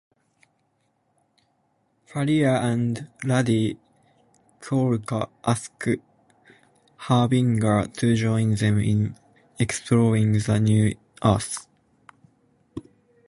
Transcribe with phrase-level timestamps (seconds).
[2.07, 3.77] Pariah, and Lady
[4.59, 5.83] Quark, ask
[6.97, 9.15] Harbinger to join them in
[9.59, 11.67] exploring the new earth.